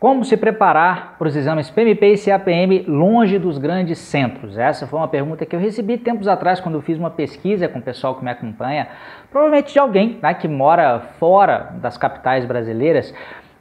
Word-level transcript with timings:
Como 0.00 0.24
se 0.24 0.34
preparar 0.34 1.16
para 1.18 1.28
os 1.28 1.36
exames 1.36 1.70
PMP 1.70 2.14
e 2.14 2.16
CAPM 2.16 2.86
longe 2.88 3.38
dos 3.38 3.58
grandes 3.58 3.98
centros? 3.98 4.56
Essa 4.56 4.86
foi 4.86 4.98
uma 4.98 5.08
pergunta 5.08 5.44
que 5.44 5.54
eu 5.54 5.60
recebi 5.60 5.98
tempos 5.98 6.26
atrás 6.26 6.58
quando 6.58 6.76
eu 6.76 6.80
fiz 6.80 6.96
uma 6.96 7.10
pesquisa 7.10 7.68
com 7.68 7.80
o 7.80 7.82
pessoal 7.82 8.14
que 8.14 8.24
me 8.24 8.30
acompanha, 8.30 8.88
provavelmente 9.30 9.74
de 9.74 9.78
alguém 9.78 10.18
né, 10.22 10.32
que 10.32 10.48
mora 10.48 11.00
fora 11.18 11.74
das 11.82 11.98
capitais 11.98 12.46
brasileiras. 12.46 13.12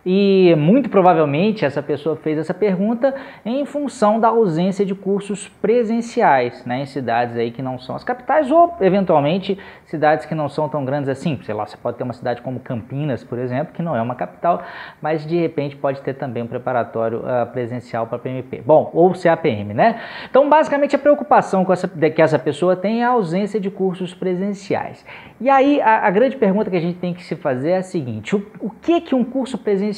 E 0.05 0.55
muito 0.57 0.89
provavelmente 0.89 1.65
essa 1.65 1.83
pessoa 1.83 2.15
fez 2.15 2.37
essa 2.37 2.53
pergunta 2.53 3.13
em 3.45 3.65
função 3.65 4.19
da 4.19 4.29
ausência 4.29 4.85
de 4.85 4.95
cursos 4.95 5.49
presenciais 5.61 6.65
né, 6.65 6.81
em 6.81 6.85
cidades 6.85 7.35
aí 7.35 7.51
que 7.51 7.61
não 7.61 7.77
são 7.77 7.95
as 7.95 8.03
capitais 8.03 8.49
ou 8.49 8.73
eventualmente 8.79 9.57
cidades 9.85 10.25
que 10.25 10.33
não 10.33 10.47
são 10.47 10.69
tão 10.69 10.85
grandes 10.85 11.09
assim. 11.09 11.37
Sei 11.43 11.53
lá, 11.53 11.65
você 11.65 11.75
pode 11.75 11.97
ter 11.97 12.03
uma 12.03 12.13
cidade 12.13 12.41
como 12.41 12.59
Campinas, 12.59 13.23
por 13.23 13.37
exemplo, 13.37 13.73
que 13.73 13.81
não 13.81 13.95
é 13.95 14.01
uma 14.01 14.15
capital, 14.15 14.63
mas 15.01 15.25
de 15.25 15.37
repente 15.37 15.75
pode 15.75 16.01
ter 16.01 16.13
também 16.13 16.43
um 16.43 16.47
preparatório 16.47 17.19
uh, 17.19 17.45
presencial 17.51 18.07
para 18.07 18.19
PMP. 18.19 18.61
Bom, 18.65 18.89
ou 18.93 19.11
CAPM, 19.13 19.73
né? 19.73 19.99
Então, 20.29 20.49
basicamente 20.49 20.95
a 20.95 20.99
preocupação 20.99 21.65
com 21.65 21.73
essa, 21.73 21.87
que 21.87 22.21
essa 22.21 22.39
pessoa 22.39 22.75
tem 22.75 23.01
é 23.01 23.05
a 23.05 23.09
ausência 23.09 23.59
de 23.59 23.69
cursos 23.69 24.13
presenciais. 24.13 25.05
E 25.41 25.49
aí 25.49 25.81
a, 25.81 26.07
a 26.07 26.09
grande 26.09 26.37
pergunta 26.37 26.69
que 26.69 26.77
a 26.77 26.81
gente 26.81 26.99
tem 26.99 27.13
que 27.13 27.23
se 27.23 27.35
fazer 27.35 27.71
é 27.71 27.77
a 27.77 27.83
seguinte: 27.83 28.35
o, 28.35 28.45
o 28.59 28.69
que 28.69 29.01
que 29.01 29.15
um 29.15 29.23
curso 29.23 29.57
presencial 29.57 29.88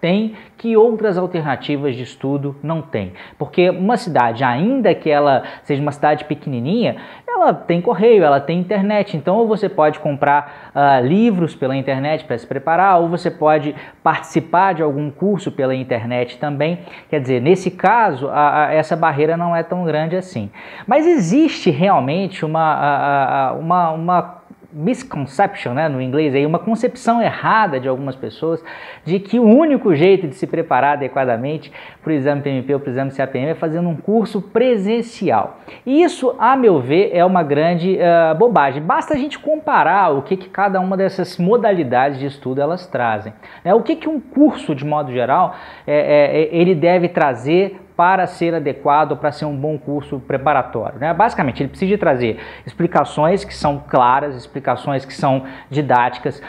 tem 0.00 0.34
que 0.56 0.76
outras 0.76 1.18
alternativas 1.18 1.94
de 1.94 2.02
estudo 2.02 2.56
não 2.62 2.80
tem. 2.82 3.12
Porque 3.38 3.70
uma 3.70 3.96
cidade, 3.96 4.42
ainda 4.42 4.94
que 4.94 5.10
ela 5.10 5.42
seja 5.62 5.80
uma 5.80 5.92
cidade 5.92 6.24
pequenininha, 6.24 6.96
ela 7.26 7.52
tem 7.54 7.80
correio, 7.80 8.24
ela 8.24 8.40
tem 8.40 8.58
internet. 8.58 9.16
Então, 9.16 9.36
ou 9.36 9.46
você 9.46 9.68
pode 9.68 9.98
comprar 9.98 10.72
uh, 10.74 11.06
livros 11.06 11.54
pela 11.54 11.76
internet 11.76 12.24
para 12.24 12.36
se 12.36 12.46
preparar, 12.46 13.00
ou 13.00 13.08
você 13.08 13.30
pode 13.30 13.74
participar 14.02 14.74
de 14.74 14.82
algum 14.82 15.10
curso 15.10 15.52
pela 15.52 15.74
internet 15.74 16.38
também. 16.38 16.80
Quer 17.08 17.20
dizer, 17.20 17.40
nesse 17.40 17.70
caso, 17.70 18.28
a, 18.28 18.66
a, 18.66 18.74
essa 18.74 18.96
barreira 18.96 19.36
não 19.36 19.54
é 19.54 19.62
tão 19.62 19.84
grande 19.84 20.16
assim. 20.16 20.50
Mas 20.86 21.06
existe 21.06 21.70
realmente 21.70 22.44
uma, 22.44 22.74
a, 22.74 23.52
uma, 23.52 23.90
uma 23.90 24.39
misconception, 24.72 25.74
né, 25.74 25.88
no 25.88 26.00
inglês, 26.00 26.34
aí, 26.34 26.46
uma 26.46 26.58
concepção 26.58 27.20
errada 27.20 27.80
de 27.80 27.88
algumas 27.88 28.14
pessoas 28.14 28.62
de 29.04 29.18
que 29.18 29.38
o 29.38 29.44
único 29.44 29.94
jeito 29.94 30.28
de 30.28 30.34
se 30.34 30.46
preparar 30.46 30.94
adequadamente 30.94 31.72
para 32.02 32.10
o 32.10 32.12
exame 32.14 32.42
PMP 32.42 32.74
ou 32.74 32.80
para 32.80 32.88
o 32.88 32.92
exame 32.92 33.10
CAPM 33.10 33.50
é 33.50 33.54
fazendo 33.54 33.88
um 33.88 33.96
curso 33.96 34.40
presencial. 34.40 35.58
E 35.84 36.02
isso, 36.02 36.34
a 36.38 36.56
meu 36.56 36.80
ver, 36.80 37.10
é 37.12 37.24
uma 37.24 37.42
grande 37.42 37.98
uh, 37.98 38.34
bobagem. 38.36 38.82
Basta 38.82 39.14
a 39.14 39.16
gente 39.16 39.38
comparar 39.38 40.10
o 40.10 40.22
que, 40.22 40.36
que 40.36 40.48
cada 40.48 40.80
uma 40.80 40.96
dessas 40.96 41.36
modalidades 41.38 42.18
de 42.18 42.26
estudo 42.26 42.60
elas 42.60 42.86
trazem. 42.86 43.32
Né? 43.64 43.74
O 43.74 43.82
que, 43.82 43.96
que 43.96 44.08
um 44.08 44.20
curso, 44.20 44.74
de 44.74 44.84
modo 44.84 45.12
geral, 45.12 45.54
é, 45.86 46.48
é, 46.50 46.56
ele 46.56 46.74
deve 46.74 47.08
trazer 47.08 47.80
para 48.00 48.26
ser 48.26 48.54
adequado, 48.54 49.14
para 49.18 49.30
ser 49.30 49.44
um 49.44 49.54
bom 49.54 49.78
curso 49.78 50.18
preparatório. 50.20 50.98
Né? 50.98 51.12
Basicamente, 51.12 51.62
ele 51.62 51.68
precisa 51.68 51.98
trazer 51.98 52.40
explicações 52.64 53.44
que 53.44 53.54
são 53.54 53.78
claras, 53.78 54.34
explicações 54.34 55.04
que 55.04 55.12
são 55.12 55.44
didáticas, 55.68 56.42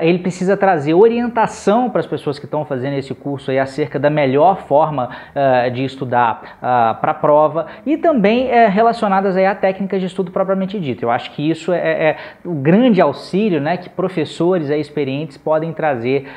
ele 0.00 0.18
precisa 0.18 0.56
trazer 0.56 0.94
orientação 0.94 1.90
para 1.90 2.00
as 2.00 2.06
pessoas 2.06 2.38
que 2.38 2.46
estão 2.46 2.64
fazendo 2.64 2.94
esse 2.94 3.14
curso 3.14 3.50
aí 3.50 3.58
acerca 3.58 3.98
da 3.98 4.08
melhor 4.08 4.62
forma 4.62 5.10
uh, 5.10 5.70
de 5.70 5.84
estudar 5.84 6.56
uh, 6.56 7.00
para 7.00 7.10
a 7.10 7.14
prova 7.14 7.66
e 7.84 7.96
também 7.96 8.46
uh, 8.46 8.70
relacionadas 8.70 9.36
aí 9.36 9.44
a 9.44 9.54
técnicas 9.54 10.00
de 10.00 10.06
estudo 10.06 10.30
propriamente 10.30 10.80
dito. 10.80 11.04
Eu 11.04 11.10
acho 11.10 11.30
que 11.32 11.48
isso 11.48 11.72
é, 11.72 11.78
é 11.78 12.16
o 12.44 12.54
grande 12.54 13.00
auxílio 13.00 13.60
né, 13.60 13.76
que 13.76 13.88
professores 13.90 14.70
experientes 14.70 15.36
podem 15.36 15.72
trazer 15.72 16.28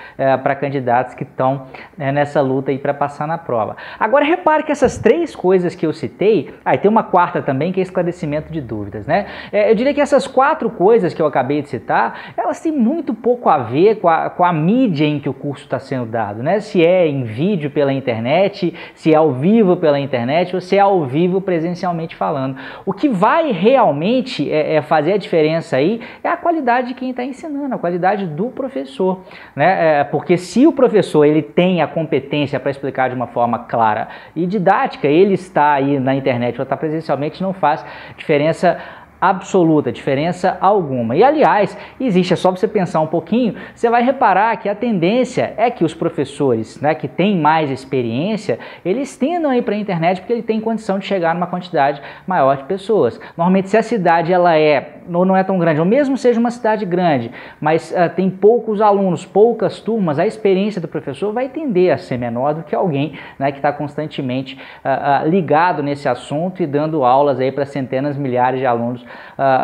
para 0.44 0.56
candidatos 0.56 1.14
que 1.14 1.24
estão 1.24 1.68
né, 1.98 2.12
nessa 2.12 2.42
luta 2.42 2.72
para 2.78 2.94
passar 2.94 3.28
na 3.28 3.38
prova. 3.38 3.76
Agora 4.00 4.24
repare 4.24 4.64
que 4.64 4.72
essas 4.72 4.98
três 4.98 5.36
coisas 5.36 5.76
que 5.76 5.86
eu 5.86 5.94
citei, 5.94 6.53
aí 6.64 6.78
tem 6.78 6.90
uma 6.90 7.03
quarta 7.03 7.42
também 7.42 7.72
que 7.72 7.80
é 7.80 7.84
esclarecimento 7.84 8.52
de 8.52 8.62
dúvidas. 8.62 9.06
Né? 9.08 9.26
eu 9.52 9.74
diria 9.75 9.94
que 9.94 10.02
essas 10.02 10.28
quatro 10.28 10.69
coisas 10.69 11.13
que 11.13 11.22
eu 11.22 11.25
acabei 11.25 11.62
de 11.62 11.69
citar, 11.69 12.34
elas 12.38 12.59
têm 12.59 12.72
muito 12.72 13.13
pouco 13.13 13.28
pouco 13.29 13.47
a 13.47 13.59
ver 13.59 14.00
com 14.00 14.09
a, 14.09 14.28
com 14.28 14.44
a 14.44 14.51
mídia 14.51 15.06
em 15.06 15.19
que 15.19 15.29
o 15.29 15.34
curso 15.35 15.63
está 15.63 15.78
sendo 15.78 16.07
dado, 16.07 16.41
né? 16.41 16.59
Se 16.59 16.84
é 16.84 17.07
em 17.07 17.22
vídeo 17.22 17.69
pela 17.69 17.94
internet, 17.94 18.73
se 18.95 19.13
é 19.13 19.17
ao 19.17 19.31
vivo 19.34 19.78
pela 19.78 20.00
internet 20.00 20.56
ou 20.56 20.59
se 20.59 20.75
é 20.75 20.79
ao 20.79 21.06
vivo 21.06 21.39
presencialmente 21.39 22.16
falando. 22.16 22.57
O 22.88 22.91
que 22.91 23.07
vai 23.07 23.51
realmente 23.51 24.51
é, 24.51 24.78
é 24.78 24.81
fazer 24.81 25.13
a 25.13 25.18
diferença 25.18 25.78
aí 25.78 26.01
é 26.23 26.28
a 26.28 26.35
qualidade 26.35 26.88
de 26.88 26.94
quem 26.95 27.12
está 27.12 27.23
ensinando, 27.23 27.75
a 27.75 27.78
qualidade 27.78 28.25
do 28.25 28.47
professor, 28.47 29.22
né? 29.56 30.00
É, 30.00 30.03
porque 30.06 30.35
se 30.35 30.66
o 30.66 30.72
professor 30.72 31.23
ele 31.23 31.44
tem 31.44 31.84
a 31.84 31.88
competência 31.88 32.59
para 32.59 32.72
explicar 32.72 33.09
de 33.09 33.16
uma 33.16 33.28
forma 33.28 33.59
clara 33.59 34.07
e 34.35 34.47
didática, 34.47 35.07
ele 35.07 35.35
está 35.35 35.73
aí 35.73 36.00
na 36.00 36.16
internet 36.16 36.57
ou 36.57 36.63
está 36.63 36.75
presencialmente, 36.75 37.44
não 37.44 37.53
faz 37.53 37.85
diferença 38.18 38.79
absoluta, 39.19 39.91
diferença 39.91 40.57
alguma. 40.62 41.16
E 41.16 41.24
aliás, 41.24 41.78
existe, 42.00 42.34
é 42.34 42.35
só 42.35 42.52
você 42.52 42.68
pensar 42.68 43.02
um 43.02 43.07
pouquinho, 43.07 43.56
você 43.74 43.90
vai 43.90 44.03
reparar 44.03 44.57
que 44.57 44.69
a 44.69 44.75
tendência 44.75 45.53
é 45.57 45.69
que 45.69 45.84
os 45.84 45.94
professores, 45.94 46.80
né, 46.80 46.94
que 46.96 47.07
têm 47.07 47.38
mais 47.38 47.69
experiência, 47.69 48.59
eles 48.84 49.18
tendam 49.18 49.52
a 49.52 49.57
ir 49.57 49.62
para 49.62 49.75
a 49.75 49.78
internet 49.78 50.22
porque 50.22 50.34
ele 50.34 50.44
tem 50.44 50.59
condição 50.59 51.00
de 51.00 51.06
chegar 51.06 51.34
numa 51.34 51.47
quantidade 51.47 52.02
maior 52.25 52.57
de 52.57 52.63
pessoas. 52.63 53.19
Normalmente, 53.38 53.69
se 53.69 53.78
a 53.78 53.84
cidade 53.84 54.31
ela 54.31 54.56
é 54.57 54.99
ou 55.12 55.25
não 55.25 55.36
é 55.36 55.44
tão 55.44 55.58
grande, 55.58 55.80
ou 55.80 55.86
mesmo 55.86 56.18
seja 56.18 56.40
uma 56.40 56.52
cidade 56.52 56.86
grande, 56.86 57.31
mas 57.59 57.92
uh, 57.92 58.09
tem 58.16 58.30
poucos 58.30 58.81
alunos, 58.81 59.25
poucas 59.25 59.80
turmas, 59.80 60.20
a 60.20 60.25
experiência 60.25 60.80
do 60.81 60.88
professor 60.88 61.34
vai 61.34 61.50
tender 61.50 61.94
a 61.94 61.97
ser 61.97 62.18
menor 62.18 62.53
do 62.53 62.64
que 62.64 62.75
alguém 62.75 63.14
né, 63.38 63.52
que 63.52 63.58
está 63.58 63.72
constantemente 63.72 64.59
uh, 64.84 65.25
uh, 65.25 65.30
ligado 65.30 65.81
nesse 65.81 66.08
assunto 66.08 66.62
e 66.62 66.68
dando 66.68 67.03
aulas 67.03 67.40
aí 67.40 67.52
para 67.52 67.66
centenas, 67.66 68.18
milhares 68.18 68.59
de 68.59 68.66
alunos 68.66 69.06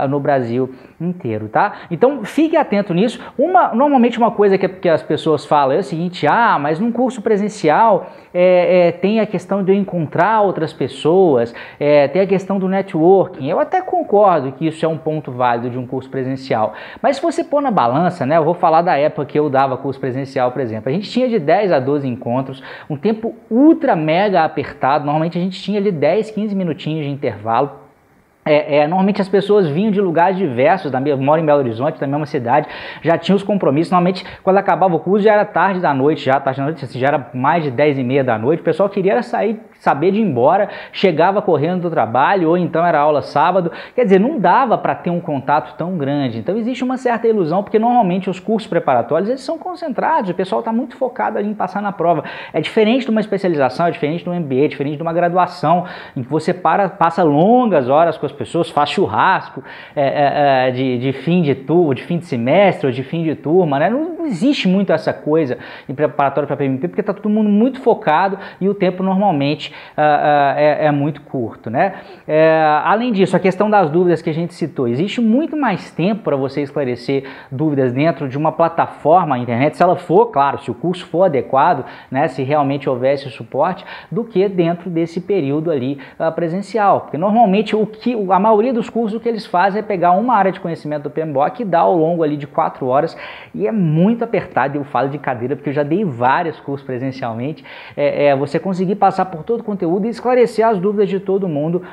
no 0.10 0.20
Brasil 0.20 0.74
inteiro, 1.00 1.50
tá? 1.50 1.74
Então 1.92 2.24
fique 2.24 2.56
atento 2.56 2.94
nisso. 2.94 3.20
Uma, 3.38 3.74
normalmente 3.74 4.18
uma 4.18 4.32
coisa 4.32 4.58
que, 4.58 4.68
que 4.68 4.90
as 4.90 5.04
pessoas 5.04 5.46
falam 5.46 5.76
é 5.76 5.80
o 5.80 5.84
seguinte: 5.84 6.26
ah, 6.28 6.58
mas 6.60 6.80
num 6.80 6.92
curso 6.92 7.22
presencial 7.22 8.08
é, 8.34 8.88
é, 8.88 8.92
tem 8.92 9.20
a 9.20 9.26
questão 9.26 9.64
de 9.64 9.72
eu 9.72 9.76
encontrar 9.76 10.42
outras 10.42 10.74
pessoas, 10.74 11.54
é, 11.80 12.08
tem 12.08 12.22
a 12.22 12.28
questão 12.28 12.60
do 12.60 12.68
networking. 12.68 13.48
Eu 13.48 13.60
até 13.60 13.82
concordo 13.82 14.52
que 14.52 14.68
isso 14.68 14.86
é 14.86 14.88
um 14.88 14.98
ponto 14.98 15.32
válido 15.32 15.70
de 15.70 15.78
um 15.78 15.86
curso 15.88 16.10
presencial. 16.10 16.74
Mas 17.02 17.18
se 17.18 17.22
você 17.22 17.44
pôr 17.44 17.62
na 17.62 17.72
balança, 17.72 18.26
né, 18.26 18.38
eu 18.38 18.44
vou 18.44 18.54
falar 18.54 18.82
da 18.82 18.98
época 18.98 19.26
que 19.26 19.40
eu 19.40 19.50
dava 19.50 19.78
curso 19.78 20.00
presencial, 20.00 20.52
por 20.52 20.62
exemplo. 20.62 20.90
A 20.90 20.94
gente 20.94 21.10
tinha 21.10 21.28
de 21.28 21.40
10 21.40 21.72
a 21.72 21.80
12 21.80 22.08
encontros, 22.08 22.62
um 22.90 22.98
tempo 22.98 23.36
ultra 23.50 23.96
mega 23.96 24.44
apertado. 24.44 25.06
Normalmente 25.06 25.38
a 25.38 25.42
gente 25.42 25.62
tinha 25.62 25.80
ali 25.80 25.92
10, 25.92 26.32
15 26.32 26.56
minutinhos 26.56 27.06
de 27.06 27.12
intervalo 27.12 27.85
é, 28.48 28.78
é, 28.78 28.88
normalmente 28.88 29.20
as 29.20 29.28
pessoas 29.28 29.68
vinham 29.68 29.90
de 29.90 30.00
lugares 30.00 30.38
diversos, 30.38 30.92
da 30.92 31.00
minha, 31.00 31.18
moro 31.18 31.42
em 31.42 31.46
Belo 31.46 31.58
Horizonte, 31.58 32.00
da 32.00 32.06
mesma 32.06 32.28
cidade, 32.28 32.68
já 33.02 33.18
tinham 33.18 33.36
os 33.36 33.42
compromissos. 33.42 33.90
Normalmente, 33.90 34.24
quando 34.44 34.58
acabava 34.58 34.96
o 34.96 35.00
curso, 35.00 35.24
já 35.24 35.34
era 35.34 35.46
tarde 35.46 35.80
da 35.80 35.96
noite, 35.96 36.24
já 36.24 36.40
tarde 36.40 36.60
da 36.60 36.66
noite, 36.66 36.86
assim, 36.86 37.00
já 37.00 37.08
era 37.08 37.32
mais 37.34 37.64
de 37.64 37.72
10 37.72 37.98
e 37.98 38.04
meia 38.04 38.24
da 38.24 38.38
noite. 38.38 38.60
O 38.60 38.64
pessoal 38.64 38.88
queria 38.88 39.24
sair, 39.24 39.60
saber 39.80 40.12
de 40.12 40.20
ir 40.20 40.22
embora, 40.22 40.70
chegava 40.92 41.42
correndo 41.42 41.82
do 41.82 41.90
trabalho, 41.90 42.50
ou 42.50 42.56
então 42.56 42.86
era 42.86 43.00
aula 43.00 43.24
sábado. 43.24 43.72
Quer 43.96 44.04
dizer, 44.04 44.20
não 44.20 44.38
dava 44.38 44.78
para 44.78 44.94
ter 44.94 45.10
um 45.10 45.20
contato 45.20 45.76
tão 45.76 45.98
grande. 45.98 46.38
Então 46.38 46.56
existe 46.56 46.84
uma 46.84 46.98
certa 46.98 47.28
ilusão, 47.28 47.64
porque 47.64 47.80
normalmente 47.80 48.30
os 48.30 48.40
cursos 48.40 48.70
preparatórios 48.70 49.28
eles 49.28 49.42
são 49.42 49.58
concentrados, 49.58 50.30
o 50.30 50.36
pessoal 50.36 50.60
está 50.60 50.72
muito 50.72 50.96
focado 50.98 51.40
em 51.40 51.54
passar 51.56 51.82
na 51.82 51.92
prova. 51.92 52.24
É 52.54 52.62
diferente 52.62 53.06
de 53.06 53.10
uma 53.10 53.22
especialização, 53.22 53.88
é 53.88 53.92
diferente 53.92 54.24
de 54.24 54.30
um 54.30 54.40
MBA, 54.40 54.66
é 54.66 54.68
diferente 54.68 54.98
de 54.98 55.02
uma 55.02 55.14
graduação, 55.14 55.86
em 56.16 56.22
que 56.22 56.30
você 56.30 56.54
para, 56.54 56.90
passa 56.90 57.24
longas 57.24 57.90
horas 57.90 58.20
com 58.20 58.26
as 58.28 58.35
pessoas, 58.36 58.70
faz 58.70 58.90
churrasco 58.90 59.64
é, 59.96 60.04
é, 60.04 60.68
é, 60.68 60.72
de, 60.72 61.00
de, 61.00 61.14
fim 61.14 61.42
de 61.42 61.56
turma, 61.56 61.96
de 61.96 62.04
fim 62.04 62.18
de 62.18 62.26
semestre 62.26 62.88
ou 62.88 62.94
de 62.94 63.04
fim 63.04 63.24
de 63.24 63.36
turma, 63.36 63.80
né? 63.80 63.90
Não, 63.90 64.26
existe 64.26 64.68
muito 64.68 64.92
essa 64.92 65.14
coisa 65.14 65.58
em 65.88 65.94
preparatório 65.94 66.48
para 66.48 66.58
PMP, 66.58 66.88
porque 66.88 67.02
está 67.02 67.14
todo 67.14 67.30
mundo 67.30 67.50
muito 67.50 67.80
focado 67.80 68.38
e 68.60 68.68
o 68.68 68.74
tempo 68.74 69.04
normalmente 69.04 69.72
uh, 69.98 70.02
uh, 70.02 70.58
é, 70.58 70.86
é, 70.86 70.92
muito 70.92 71.22
curto, 71.22 71.70
né? 71.70 71.96
É, 72.28 72.82
além 72.84 73.12
disso, 73.12 73.36
a 73.36 73.40
questão 73.40 73.70
das 73.70 73.90
dúvidas 73.90 74.22
que 74.22 74.30
a 74.30 74.34
gente 74.34 74.54
citou, 74.54 74.88
existe 74.88 75.22
muito 75.22 75.56
mais 75.56 75.92
tempo 75.92 76.24
para 76.24 76.36
você 76.36 76.62
esclarecer 76.62 77.24
dúvidas 77.52 77.94
dentro 77.94 78.28
de 78.28 78.38
uma 78.38 78.52
plataforma 78.52 79.38
internet, 79.38 79.78
se 79.78 79.84
ela 79.84 79.96
for, 79.96 80.28
claro, 80.28 80.60
se 80.60 80.72
o 80.72 80.74
curso 80.74 81.06
for 81.06 81.24
adequado, 81.24 81.86
né? 82.10 82.28
Se 82.28 82.44
realmente 82.44 82.90
houvesse 82.90 83.30
suporte, 83.30 83.86
do 84.12 84.24
que 84.24 84.48
dentro 84.50 84.90
desse 84.90 85.22
período 85.22 85.72
ali 85.72 86.00
uh, 86.20 86.32
presencial, 86.32 87.02
porque 87.02 87.18
normalmente 87.18 87.76
o 87.76 87.86
que 87.86 88.16
a 88.32 88.40
maioria 88.40 88.74
dos 88.74 88.90
cursos 88.90 89.18
o 89.18 89.20
que 89.20 89.30
eles 89.30 89.46
fazem 89.46 89.80
é 89.80 89.84
pegar 89.84 90.12
uma 90.12 90.36
área 90.36 90.52
de 90.52 90.60
conhecimento 90.60 91.04
do 91.04 91.10
PMBOK 91.10 91.62
e 91.62 91.66
dar 91.66 91.82
ao 91.82 91.98
longo 91.98 92.24
ali 92.24 92.38
de 92.38 92.48
quatro 92.48 92.88
horas 92.88 93.16
e 93.54 93.68
é 93.68 93.72
muito 93.72 94.24
apertado. 94.24 94.78
Eu 94.78 94.84
falo 94.84 95.10
de 95.10 95.18
cadeira 95.18 95.56
porque 95.56 95.70
eu 95.70 95.74
já 95.74 95.84
dei 95.84 96.04
vários 96.04 96.60
cursos 96.60 96.86
presencialmente. 96.86 97.64
É, 97.96 98.28
é 98.28 98.36
você 98.36 98.60
conseguir 98.60 98.96
passar 98.96 99.26
por 99.26 99.44
todo 99.44 99.62
o 99.62 99.64
conteúdo 99.64 100.06
e 100.06 100.10
esclarecer 100.10 100.66
as 100.66 100.80
dúvidas 100.80 101.10
de 101.10 101.20
todo 101.20 101.48
mundo 101.48 101.84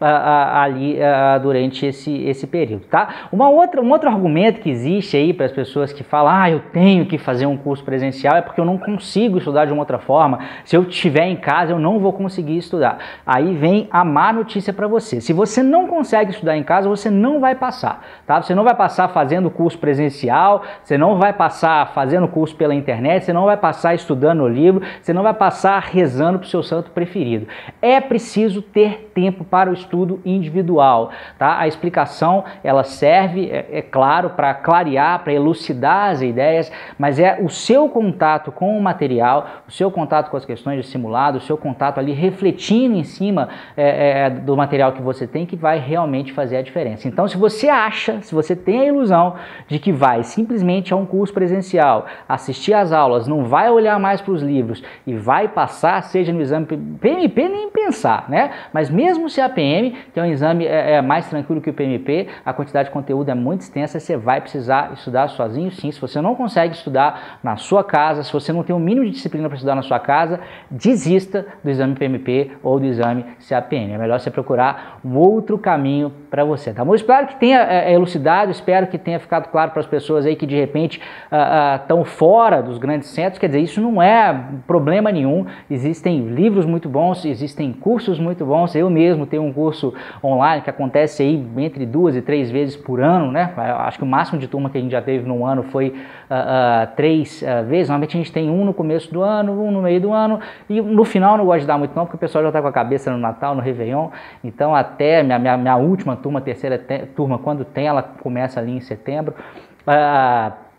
ali 0.00 0.98
durante 1.42 1.84
esse, 1.84 2.22
esse 2.24 2.46
período, 2.46 2.86
tá? 2.86 3.28
Uma 3.30 3.50
outra, 3.50 3.82
um 3.82 3.90
outro 3.90 4.08
argumento 4.08 4.60
que 4.60 4.70
existe 4.70 5.16
aí 5.16 5.34
para 5.34 5.46
as 5.46 5.52
pessoas 5.52 5.92
que 5.92 6.02
falam, 6.02 6.32
ah, 6.32 6.50
eu 6.50 6.60
tenho 6.72 7.04
que 7.04 7.18
fazer 7.18 7.44
um 7.44 7.56
curso 7.56 7.84
presencial 7.84 8.36
é 8.36 8.40
porque 8.40 8.60
eu 8.60 8.64
não 8.64 8.78
consigo 8.78 9.36
estudar 9.36 9.66
de 9.66 9.72
uma 9.72 9.82
outra 9.82 9.98
forma. 9.98 10.40
Se 10.64 10.74
eu 10.74 10.82
estiver 10.84 11.26
em 11.26 11.36
casa, 11.36 11.72
eu 11.72 11.78
não 11.78 11.98
vou 11.98 12.12
conseguir 12.12 12.56
estudar. 12.56 12.98
Aí 13.26 13.54
vem 13.54 13.88
a 13.90 14.02
má 14.04 14.32
notícia 14.32 14.72
para 14.72 14.88
você. 14.88 15.20
Se 15.20 15.32
você 15.32 15.62
não 15.62 15.86
consegue 15.86 16.30
estudar 16.30 16.56
em 16.56 16.62
casa, 16.62 16.88
você 16.88 17.10
não 17.10 17.38
vai 17.38 17.54
passar, 17.54 18.02
tá? 18.26 18.40
Você 18.40 18.54
não 18.54 18.64
vai 18.64 18.74
passar 18.74 19.08
fazendo 19.08 19.50
curso 19.50 19.78
presencial, 19.78 20.62
você 20.82 20.96
não 20.96 21.18
vai 21.18 21.32
passar 21.32 21.92
fazendo 21.92 22.26
curso 22.26 22.56
pela 22.56 22.74
internet, 22.74 23.24
você 23.24 23.32
não 23.32 23.44
vai 23.44 23.56
passar 23.56 23.94
estudando 23.94 24.42
o 24.42 24.48
livro, 24.48 24.82
você 25.02 25.12
não 25.12 25.22
vai 25.22 25.34
passar 25.34 25.78
rezando 25.80 26.38
para 26.38 26.46
o 26.46 26.48
seu 26.48 26.62
santo 26.62 26.90
preferido. 26.90 27.46
É 27.82 28.00
preciso 28.00 28.62
ter 28.62 29.10
tempo 29.14 29.44
para 29.44 29.68
o 29.68 29.74
estudo 29.74 29.89
individual, 30.24 31.10
tá? 31.38 31.58
A 31.58 31.66
explicação, 31.66 32.44
ela 32.62 32.84
serve, 32.84 33.50
é, 33.50 33.66
é 33.70 33.82
claro, 33.82 34.30
para 34.30 34.52
clarear, 34.54 35.20
para 35.20 35.32
elucidar 35.32 36.10
as 36.10 36.22
ideias, 36.22 36.70
mas 36.98 37.18
é 37.18 37.38
o 37.40 37.48
seu 37.48 37.88
contato 37.88 38.52
com 38.52 38.76
o 38.76 38.82
material, 38.82 39.46
o 39.68 39.72
seu 39.72 39.90
contato 39.90 40.30
com 40.30 40.36
as 40.36 40.44
questões 40.44 40.84
de 40.84 40.90
simulado, 40.90 41.38
o 41.38 41.40
seu 41.40 41.56
contato 41.56 41.98
ali 41.98 42.12
refletindo 42.12 42.96
em 42.96 43.04
cima 43.04 43.48
é, 43.76 44.26
é, 44.26 44.30
do 44.30 44.56
material 44.56 44.92
que 44.92 45.02
você 45.02 45.26
tem 45.26 45.46
que 45.46 45.56
vai 45.56 45.78
realmente 45.78 46.32
fazer 46.32 46.56
a 46.56 46.62
diferença. 46.62 47.08
Então, 47.08 47.26
se 47.26 47.36
você 47.36 47.68
acha, 47.68 48.20
se 48.22 48.34
você 48.34 48.54
tem 48.54 48.80
a 48.80 48.84
ilusão 48.86 49.34
de 49.68 49.78
que 49.78 49.92
vai 49.92 50.22
simplesmente 50.22 50.92
a 50.92 50.96
um 50.96 51.06
curso 51.06 51.32
presencial, 51.32 52.06
assistir 52.28 52.74
às 52.74 52.92
aulas, 52.92 53.26
não 53.26 53.44
vai 53.44 53.70
olhar 53.70 53.98
mais 53.98 54.20
para 54.20 54.32
os 54.32 54.42
livros 54.42 54.82
e 55.06 55.14
vai 55.14 55.48
passar, 55.48 56.02
seja 56.02 56.32
no 56.32 56.40
exame 56.40 56.66
PMP, 56.66 57.48
nem 57.48 57.70
pensar, 57.70 58.28
né? 58.28 58.50
Mas 58.72 58.90
mesmo 58.90 59.28
se 59.28 59.40
a 59.40 59.48
PM, 59.48 59.79
que 60.12 60.20
é 60.20 60.22
um 60.22 60.26
exame 60.26 60.66
é, 60.66 60.94
é 60.94 61.02
mais 61.02 61.28
tranquilo 61.28 61.60
que 61.60 61.70
o 61.70 61.74
PMP, 61.74 62.28
a 62.44 62.52
quantidade 62.52 62.88
de 62.88 62.92
conteúdo 62.92 63.30
é 63.30 63.34
muito 63.34 63.62
extensa, 63.62 63.98
você 63.98 64.16
vai 64.16 64.40
precisar 64.40 64.92
estudar 64.92 65.28
sozinho 65.28 65.70
sim. 65.70 65.90
Se 65.90 66.00
você 66.00 66.20
não 66.20 66.34
consegue 66.34 66.74
estudar 66.74 67.38
na 67.42 67.56
sua 67.56 67.82
casa, 67.82 68.22
se 68.22 68.32
você 68.32 68.52
não 68.52 68.62
tem 68.62 68.74
o 68.74 68.78
um 68.78 68.82
mínimo 68.82 69.06
de 69.06 69.12
disciplina 69.12 69.48
para 69.48 69.56
estudar 69.56 69.74
na 69.74 69.82
sua 69.82 69.98
casa, 69.98 70.40
desista 70.70 71.46
do 71.62 71.70
exame 71.70 71.94
PMP 71.94 72.52
ou 72.62 72.78
do 72.78 72.86
exame 72.86 73.24
CAPM. 73.48 73.92
É 73.92 73.98
melhor 73.98 74.20
você 74.20 74.30
procurar 74.30 75.00
um 75.04 75.16
outro 75.16 75.58
caminho 75.58 76.12
para 76.30 76.44
você, 76.44 76.72
tá 76.72 76.84
bom? 76.84 76.94
Espero 76.94 77.26
que 77.26 77.36
tenha 77.36 77.60
é, 77.60 77.92
elucidado, 77.92 78.50
espero 78.50 78.86
que 78.86 78.98
tenha 78.98 79.18
ficado 79.18 79.48
claro 79.48 79.70
para 79.70 79.80
as 79.80 79.86
pessoas 79.86 80.26
aí 80.26 80.36
que 80.36 80.46
de 80.46 80.56
repente 80.56 81.00
estão 81.80 81.98
uh, 81.98 82.02
uh, 82.02 82.04
fora 82.04 82.62
dos 82.62 82.78
grandes 82.78 83.08
centros, 83.08 83.38
quer 83.38 83.48
dizer, 83.48 83.60
isso 83.60 83.80
não 83.80 84.02
é 84.02 84.44
problema 84.66 85.10
nenhum, 85.10 85.46
existem 85.70 86.26
livros 86.28 86.66
muito 86.66 86.88
bons, 86.88 87.24
existem 87.24 87.72
cursos 87.72 88.18
muito 88.18 88.44
bons, 88.44 88.74
eu 88.74 88.88
mesmo 88.90 89.26
tenho 89.26 89.42
um 89.42 89.52
curso 89.52 89.69
online 90.22 90.62
que 90.62 90.70
acontece 90.70 91.22
aí 91.22 91.46
entre 91.58 91.86
duas 91.86 92.16
e 92.16 92.22
três 92.22 92.50
vezes 92.50 92.76
por 92.76 93.00
ano, 93.00 93.30
né? 93.30 93.52
Acho 93.56 93.98
que 93.98 94.04
o 94.04 94.06
máximo 94.06 94.38
de 94.38 94.48
turma 94.48 94.70
que 94.70 94.78
a 94.78 94.80
gente 94.80 94.92
já 94.92 95.02
teve 95.02 95.26
num 95.26 95.44
ano 95.44 95.62
foi 95.64 95.88
uh, 95.88 96.94
três 96.96 97.44
vezes, 97.68 97.88
normalmente 97.88 98.16
a 98.16 98.20
gente 98.20 98.32
tem 98.32 98.50
um 98.50 98.64
no 98.64 98.74
começo 98.74 99.12
do 99.12 99.22
ano, 99.22 99.52
um 99.52 99.70
no 99.70 99.82
meio 99.82 100.00
do 100.00 100.12
ano, 100.12 100.40
e 100.68 100.80
no 100.80 101.04
final 101.04 101.36
não 101.36 101.44
gosto 101.44 101.60
de 101.60 101.66
dar 101.66 101.78
muito 101.78 101.94
não, 101.94 102.04
porque 102.04 102.16
o 102.16 102.20
pessoal 102.20 102.42
já 102.42 102.48
está 102.48 102.62
com 102.62 102.68
a 102.68 102.72
cabeça 102.72 103.10
no 103.10 103.18
Natal, 103.18 103.54
no 103.54 103.60
Réveillon, 103.60 104.08
então 104.42 104.74
até 104.74 105.22
minha, 105.22 105.38
minha, 105.38 105.56
minha 105.56 105.76
última 105.76 106.16
turma, 106.16 106.40
terceira 106.40 106.78
te, 106.78 107.06
turma, 107.14 107.38
quando 107.38 107.64
tem, 107.64 107.86
ela 107.86 108.02
começa 108.02 108.60
ali 108.60 108.72
em 108.72 108.80
setembro. 108.80 109.34
Uh, 109.86 110.69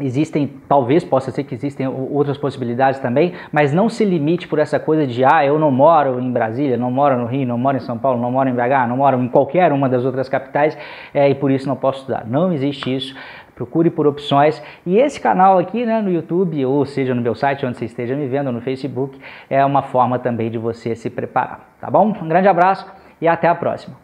Existem, 0.00 0.50
talvez 0.66 1.04
possa 1.04 1.30
ser 1.30 1.44
que 1.44 1.54
existem 1.54 1.86
outras 1.86 2.38
possibilidades 2.38 2.98
também, 2.98 3.34
mas 3.52 3.74
não 3.74 3.90
se 3.90 4.06
limite 4.06 4.48
por 4.48 4.58
essa 4.58 4.80
coisa 4.80 5.06
de 5.06 5.22
ah, 5.22 5.44
eu 5.44 5.58
não 5.58 5.70
moro 5.70 6.18
em 6.18 6.32
Brasília, 6.32 6.78
não 6.78 6.90
moro 6.90 7.18
no 7.18 7.26
Rio, 7.26 7.46
não 7.46 7.58
moro 7.58 7.76
em 7.76 7.80
São 7.80 7.98
Paulo, 7.98 8.18
não 8.18 8.32
moro 8.32 8.48
em 8.48 8.54
BH, 8.54 8.88
não 8.88 8.96
moro 8.96 9.20
em 9.20 9.28
qualquer 9.28 9.70
uma 9.70 9.90
das 9.90 10.02
outras 10.06 10.30
capitais 10.30 10.78
é, 11.12 11.28
e 11.28 11.34
por 11.34 11.50
isso 11.50 11.68
não 11.68 11.76
posso 11.76 12.00
estudar. 12.00 12.26
Não 12.26 12.54
existe 12.54 12.94
isso. 12.94 13.14
Procure 13.54 13.90
por 13.90 14.06
opções. 14.06 14.62
E 14.86 14.96
esse 14.96 15.20
canal 15.20 15.58
aqui 15.58 15.84
né, 15.84 16.00
no 16.00 16.10
YouTube, 16.10 16.64
ou 16.64 16.86
seja, 16.86 17.14
no 17.14 17.20
meu 17.20 17.34
site, 17.34 17.66
onde 17.66 17.76
você 17.76 17.84
esteja 17.84 18.16
me 18.16 18.26
vendo, 18.26 18.50
no 18.50 18.62
Facebook, 18.62 19.20
é 19.50 19.62
uma 19.62 19.82
forma 19.82 20.18
também 20.18 20.50
de 20.50 20.56
você 20.56 20.96
se 20.96 21.10
preparar. 21.10 21.76
Tá 21.78 21.90
bom? 21.90 22.08
Um 22.08 22.28
grande 22.28 22.48
abraço 22.48 22.90
e 23.20 23.28
até 23.28 23.46
a 23.46 23.54
próxima. 23.54 23.94